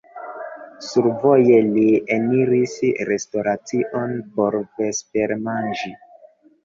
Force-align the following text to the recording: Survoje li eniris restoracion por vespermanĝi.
Survoje 0.85 1.59
li 1.75 1.83
eniris 2.15 2.73
restoracion 3.11 4.17
por 4.39 4.59
vespermanĝi. 4.81 5.93